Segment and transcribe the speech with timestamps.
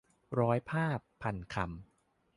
[0.39, 1.67] ร้อยภาพ-พันคำ